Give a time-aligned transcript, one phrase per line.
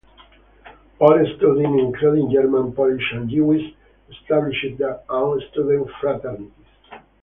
[0.99, 3.61] All students, including German, Polish and Jewish,
[4.09, 6.65] established their own student fraternities.